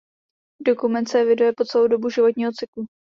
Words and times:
Dokument 0.61 1.07
se 1.09 1.19
eviduje 1.21 1.53
po 1.57 1.65
celou 1.65 1.87
dobu 1.87 2.09
životního 2.09 2.51
cyklu. 2.51 2.85